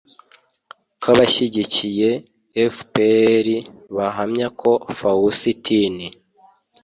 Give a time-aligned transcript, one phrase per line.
[1.01, 2.09] k'abashyigikiye
[2.77, 3.47] fpr
[3.95, 6.07] bahamya ko fawusitini